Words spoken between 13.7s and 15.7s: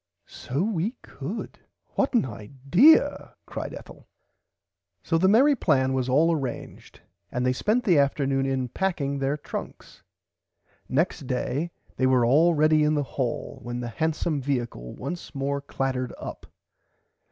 the handsome viacle once more